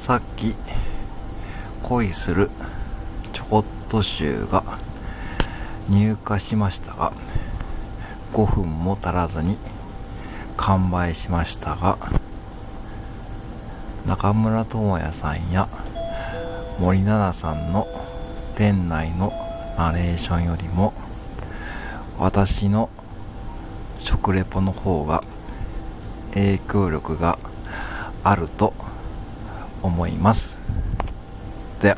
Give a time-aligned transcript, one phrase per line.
[0.00, 0.54] さっき
[1.82, 2.48] 恋する
[3.34, 4.64] ちょこっと集が
[5.90, 7.12] 入荷しましたが
[8.32, 9.58] 5分も足らずに
[10.56, 11.98] 完売しましたが
[14.06, 15.68] 中村智也さんや
[16.78, 17.86] 森七菜さんの
[18.56, 19.34] 店内の
[19.76, 20.94] ナレーションよりも
[22.18, 22.88] 私の
[23.98, 25.22] 食レポの方が
[26.32, 27.38] 影響力が
[28.24, 28.72] あると
[29.82, 30.58] 思います。
[31.80, 31.96] では